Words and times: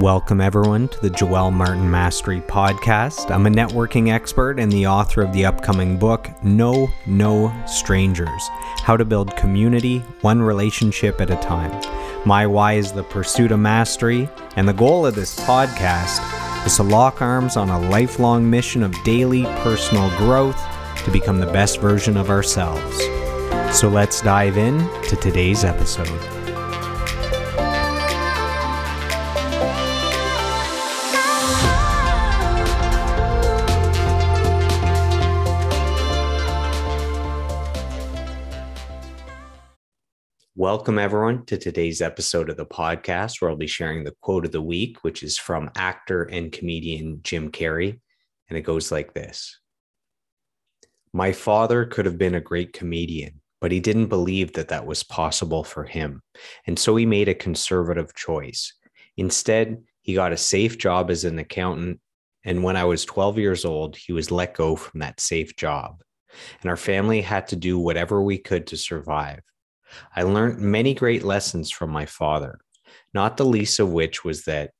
Welcome, 0.00 0.40
everyone, 0.40 0.86
to 0.88 1.00
the 1.00 1.10
Joel 1.10 1.50
Martin 1.50 1.90
Mastery 1.90 2.40
Podcast. 2.40 3.32
I'm 3.32 3.46
a 3.46 3.50
networking 3.50 4.12
expert 4.12 4.60
and 4.60 4.70
the 4.70 4.86
author 4.86 5.22
of 5.22 5.32
the 5.32 5.44
upcoming 5.44 5.98
book, 5.98 6.30
No, 6.40 6.88
No 7.06 7.52
Strangers 7.66 8.48
How 8.84 8.96
to 8.96 9.04
Build 9.04 9.36
Community 9.36 9.98
One 10.20 10.40
Relationship 10.40 11.20
at 11.20 11.30
a 11.30 11.36
Time. 11.38 11.72
My 12.24 12.46
why 12.46 12.74
is 12.74 12.92
the 12.92 13.02
pursuit 13.02 13.50
of 13.50 13.58
mastery, 13.58 14.28
and 14.54 14.68
the 14.68 14.72
goal 14.72 15.04
of 15.04 15.16
this 15.16 15.38
podcast 15.40 16.64
is 16.64 16.76
to 16.76 16.84
lock 16.84 17.20
arms 17.20 17.56
on 17.56 17.68
a 17.68 17.90
lifelong 17.90 18.48
mission 18.48 18.84
of 18.84 18.94
daily 19.02 19.42
personal 19.64 20.16
growth 20.16 20.62
to 21.04 21.10
become 21.10 21.40
the 21.40 21.46
best 21.46 21.80
version 21.80 22.16
of 22.16 22.30
ourselves. 22.30 22.96
So 23.76 23.88
let's 23.88 24.20
dive 24.20 24.58
in 24.58 24.78
to 25.08 25.16
today's 25.16 25.64
episode. 25.64 26.47
Welcome, 40.58 40.98
everyone, 40.98 41.44
to 41.44 41.56
today's 41.56 42.02
episode 42.02 42.50
of 42.50 42.56
the 42.56 42.66
podcast, 42.66 43.40
where 43.40 43.48
I'll 43.48 43.56
be 43.56 43.68
sharing 43.68 44.02
the 44.02 44.16
quote 44.20 44.44
of 44.44 44.50
the 44.50 44.60
week, 44.60 45.04
which 45.04 45.22
is 45.22 45.38
from 45.38 45.70
actor 45.76 46.24
and 46.24 46.50
comedian 46.50 47.20
Jim 47.22 47.52
Carrey. 47.52 48.00
And 48.48 48.58
it 48.58 48.62
goes 48.62 48.90
like 48.90 49.14
this 49.14 49.60
My 51.12 51.30
father 51.30 51.84
could 51.84 52.06
have 52.06 52.18
been 52.18 52.34
a 52.34 52.40
great 52.40 52.72
comedian, 52.72 53.40
but 53.60 53.70
he 53.70 53.78
didn't 53.78 54.08
believe 54.08 54.54
that 54.54 54.66
that 54.66 54.84
was 54.84 55.04
possible 55.04 55.62
for 55.62 55.84
him. 55.84 56.22
And 56.66 56.76
so 56.76 56.96
he 56.96 57.06
made 57.06 57.28
a 57.28 57.34
conservative 57.34 58.12
choice. 58.16 58.74
Instead, 59.16 59.84
he 60.02 60.14
got 60.14 60.32
a 60.32 60.36
safe 60.36 60.76
job 60.76 61.08
as 61.08 61.22
an 61.22 61.38
accountant. 61.38 62.00
And 62.44 62.64
when 62.64 62.76
I 62.76 62.82
was 62.82 63.04
12 63.04 63.38
years 63.38 63.64
old, 63.64 63.94
he 63.94 64.12
was 64.12 64.32
let 64.32 64.54
go 64.54 64.74
from 64.74 64.98
that 64.98 65.20
safe 65.20 65.54
job. 65.54 66.02
And 66.62 66.68
our 66.68 66.76
family 66.76 67.20
had 67.20 67.46
to 67.46 67.54
do 67.54 67.78
whatever 67.78 68.20
we 68.20 68.38
could 68.38 68.66
to 68.66 68.76
survive. 68.76 69.38
I 70.14 70.22
learned 70.22 70.58
many 70.60 70.94
great 70.94 71.24
lessons 71.24 71.70
from 71.70 71.90
my 71.90 72.06
father, 72.06 72.58
not 73.14 73.36
the 73.36 73.44
least 73.44 73.78
of 73.80 73.90
which 73.90 74.24
was 74.24 74.44
that 74.44 74.72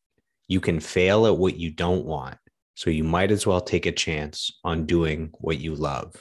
you 0.48 0.60
can 0.60 0.80
fail 0.80 1.26
at 1.26 1.36
what 1.36 1.56
you 1.56 1.70
don't 1.70 2.04
want. 2.04 2.38
So 2.74 2.90
you 2.90 3.04
might 3.04 3.30
as 3.30 3.46
well 3.46 3.60
take 3.60 3.86
a 3.86 3.92
chance 3.92 4.52
on 4.64 4.86
doing 4.86 5.30
what 5.38 5.58
you 5.58 5.74
love. 5.74 6.14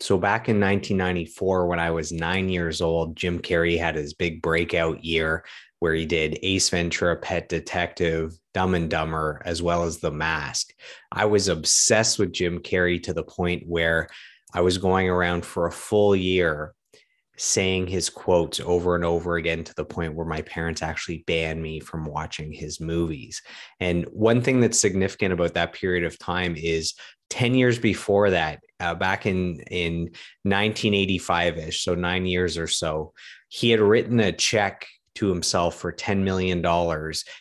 So 0.00 0.18
back 0.18 0.48
in 0.48 0.60
1994, 0.60 1.66
when 1.68 1.78
I 1.78 1.90
was 1.92 2.12
nine 2.12 2.48
years 2.48 2.80
old, 2.80 3.16
Jim 3.16 3.38
Carrey 3.38 3.78
had 3.78 3.94
his 3.94 4.14
big 4.14 4.42
breakout 4.42 5.04
year 5.04 5.44
where 5.78 5.94
he 5.94 6.06
did 6.06 6.38
Ace 6.42 6.68
Ventura, 6.68 7.16
Pet 7.16 7.48
Detective, 7.48 8.32
Dumb 8.52 8.74
and 8.74 8.90
Dumber, 8.90 9.40
as 9.44 9.62
well 9.62 9.84
as 9.84 9.98
The 9.98 10.10
Mask. 10.10 10.72
I 11.10 11.24
was 11.24 11.48
obsessed 11.48 12.18
with 12.18 12.32
Jim 12.32 12.58
Carrey 12.60 13.02
to 13.04 13.14
the 13.14 13.24
point 13.24 13.64
where 13.66 14.08
I 14.54 14.60
was 14.60 14.78
going 14.78 15.08
around 15.08 15.46
for 15.46 15.66
a 15.66 15.72
full 15.72 16.14
year 16.14 16.74
saying 17.38 17.86
his 17.86 18.10
quotes 18.10 18.60
over 18.60 18.94
and 18.94 19.04
over 19.04 19.36
again 19.36 19.64
to 19.64 19.74
the 19.74 19.84
point 19.84 20.14
where 20.14 20.26
my 20.26 20.42
parents 20.42 20.82
actually 20.82 21.24
banned 21.26 21.62
me 21.62 21.80
from 21.80 22.04
watching 22.04 22.52
his 22.52 22.80
movies. 22.80 23.42
And 23.80 24.04
one 24.12 24.42
thing 24.42 24.60
that's 24.60 24.78
significant 24.78 25.32
about 25.32 25.54
that 25.54 25.72
period 25.72 26.04
of 26.04 26.18
time 26.18 26.54
is 26.56 26.94
10 27.30 27.54
years 27.54 27.78
before 27.78 28.30
that, 28.30 28.60
uh, 28.80 28.94
back 28.94 29.24
in, 29.24 29.60
in 29.70 30.02
1985 30.42 31.58
ish, 31.58 31.82
so 31.82 31.94
nine 31.94 32.26
years 32.26 32.58
or 32.58 32.66
so, 32.66 33.14
he 33.48 33.70
had 33.70 33.80
written 33.80 34.20
a 34.20 34.32
check 34.32 34.86
to 35.14 35.28
himself 35.28 35.76
for 35.76 35.92
$10 35.92 36.22
million. 36.22 36.62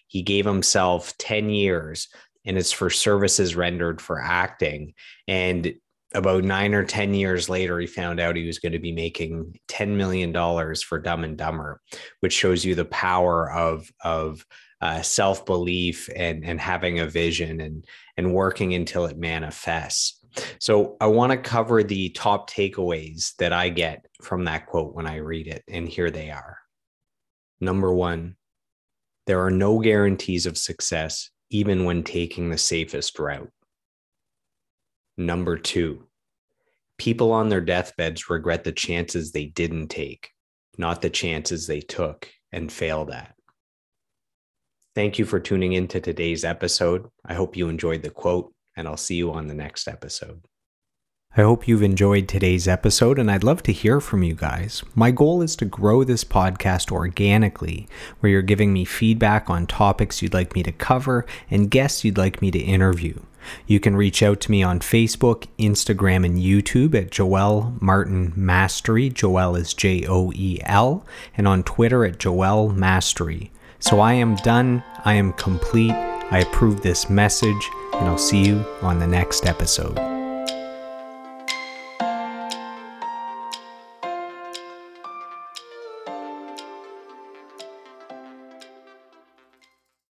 He 0.07 0.21
gave 0.21 0.45
himself 0.45 1.17
10 1.17 1.49
years 1.49 2.07
and 2.45 2.57
it's 2.57 2.71
for 2.71 2.89
services 2.89 3.55
rendered 3.55 4.01
for 4.01 4.19
acting. 4.19 4.93
And 5.27 5.73
about 6.13 6.43
nine 6.43 6.73
or 6.73 6.83
10 6.83 7.13
years 7.13 7.49
later, 7.49 7.79
he 7.79 7.87
found 7.87 8.19
out 8.19 8.35
he 8.35 8.45
was 8.45 8.59
going 8.59 8.73
to 8.73 8.79
be 8.79 8.91
making 8.91 9.57
$10 9.69 9.89
million 9.89 10.33
for 10.75 10.99
Dumb 10.99 11.23
and 11.23 11.37
Dumber, 11.37 11.81
which 12.19 12.33
shows 12.33 12.65
you 12.65 12.75
the 12.75 12.85
power 12.85 13.51
of, 13.51 13.89
of 14.03 14.45
uh, 14.81 15.01
self 15.01 15.45
belief 15.45 16.09
and, 16.15 16.43
and 16.43 16.59
having 16.59 16.99
a 16.99 17.07
vision 17.07 17.61
and, 17.61 17.85
and 18.17 18.33
working 18.33 18.73
until 18.73 19.05
it 19.05 19.17
manifests. 19.17 20.25
So, 20.59 20.95
I 21.01 21.07
want 21.07 21.31
to 21.31 21.37
cover 21.37 21.83
the 21.83 22.09
top 22.09 22.49
takeaways 22.49 23.35
that 23.37 23.53
I 23.53 23.69
get 23.69 24.05
from 24.21 24.45
that 24.45 24.65
quote 24.65 24.95
when 24.95 25.05
I 25.05 25.17
read 25.17 25.47
it. 25.47 25.63
And 25.67 25.87
here 25.87 26.09
they 26.09 26.31
are. 26.31 26.57
Number 27.59 27.93
one, 27.93 28.37
there 29.27 29.43
are 29.45 29.51
no 29.51 29.79
guarantees 29.79 30.45
of 30.45 30.57
success, 30.57 31.29
even 31.51 31.85
when 31.85 32.03
taking 32.03 32.49
the 32.49 32.57
safest 32.57 33.19
route. 33.19 33.51
Number 35.17 35.57
two, 35.57 36.07
people 37.01 37.31
on 37.31 37.49
their 37.49 37.61
deathbeds 37.61 38.29
regret 38.29 38.63
the 38.63 38.71
chances 38.71 39.31
they 39.31 39.47
didn't 39.47 39.87
take, 39.87 40.29
not 40.77 41.01
the 41.01 41.09
chances 41.09 41.65
they 41.65 41.79
took 41.79 42.29
and 42.51 42.71
failed 42.71 43.09
at. 43.09 43.33
Thank 44.93 45.17
you 45.17 45.25
for 45.25 45.39
tuning 45.39 45.73
in 45.73 45.87
to 45.87 45.99
today's 45.99 46.45
episode. 46.45 47.07
I 47.25 47.33
hope 47.33 47.57
you 47.57 47.69
enjoyed 47.69 48.03
the 48.03 48.11
quote, 48.11 48.53
and 48.77 48.87
I'll 48.87 48.97
see 48.97 49.15
you 49.15 49.31
on 49.31 49.47
the 49.47 49.55
next 49.55 49.87
episode. 49.87 50.45
I 51.37 51.43
hope 51.43 51.65
you've 51.65 51.81
enjoyed 51.81 52.27
today's 52.27 52.67
episode, 52.67 53.17
and 53.17 53.31
I'd 53.31 53.45
love 53.45 53.63
to 53.63 53.71
hear 53.71 54.01
from 54.01 54.21
you 54.21 54.33
guys. 54.33 54.83
My 54.95 55.11
goal 55.11 55.41
is 55.41 55.55
to 55.55 55.65
grow 55.65 56.03
this 56.03 56.25
podcast 56.25 56.91
organically, 56.91 57.87
where 58.19 58.33
you're 58.33 58.41
giving 58.41 58.73
me 58.73 58.83
feedback 58.83 59.49
on 59.49 59.65
topics 59.65 60.21
you'd 60.21 60.33
like 60.33 60.55
me 60.55 60.63
to 60.63 60.73
cover 60.73 61.25
and 61.49 61.71
guests 61.71 62.03
you'd 62.03 62.17
like 62.17 62.41
me 62.41 62.51
to 62.51 62.59
interview. 62.59 63.17
You 63.65 63.79
can 63.79 63.95
reach 63.95 64.21
out 64.21 64.41
to 64.41 64.51
me 64.51 64.61
on 64.61 64.81
Facebook, 64.81 65.47
Instagram, 65.57 66.25
and 66.25 66.37
YouTube 66.37 66.93
at 66.95 67.11
Joel 67.11 67.75
Martin 67.79 68.33
Mastery. 68.35 69.09
Joel 69.09 69.55
is 69.55 69.73
J 69.73 70.05
O 70.05 70.33
E 70.35 70.59
L, 70.63 71.05
and 71.37 71.47
on 71.47 71.63
Twitter 71.63 72.03
at 72.03 72.19
Joel 72.19 72.73
Mastery. 72.73 73.53
So 73.79 74.01
I 74.01 74.13
am 74.13 74.35
done. 74.35 74.83
I 75.05 75.13
am 75.13 75.31
complete. 75.31 75.93
I 75.93 76.39
approve 76.39 76.81
this 76.81 77.09
message, 77.09 77.69
and 77.93 78.09
I'll 78.09 78.17
see 78.17 78.43
you 78.43 78.65
on 78.81 78.99
the 78.99 79.07
next 79.07 79.45
episode. 79.45 80.10